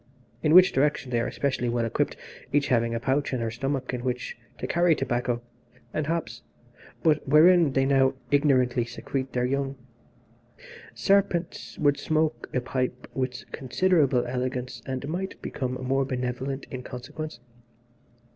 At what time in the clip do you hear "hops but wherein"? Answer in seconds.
6.07-7.73